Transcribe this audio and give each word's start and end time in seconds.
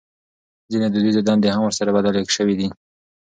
ځينې 0.71 0.87
دوديزې 0.93 1.21
دندې 1.27 1.49
هم 1.55 1.61
ورسره 1.65 1.93
بدلې 1.95 2.21
شوې 2.35 2.55
دي. 2.59 2.67